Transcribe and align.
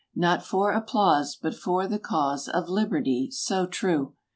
Not 0.15 0.43
for 0.43 0.71
applause, 0.71 1.35
but 1.39 1.53
for 1.53 1.87
the 1.87 1.99
cause 1.99 2.49
of 2.49 2.67
liberty 2.69 3.29
so 3.29 3.67
true. 3.67 4.15